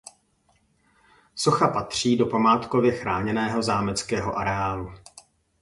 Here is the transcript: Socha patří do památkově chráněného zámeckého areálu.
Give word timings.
Socha 1.35 1.67
patří 1.67 2.17
do 2.17 2.25
památkově 2.25 2.91
chráněného 2.97 3.63
zámeckého 3.63 4.37
areálu. 4.37 4.93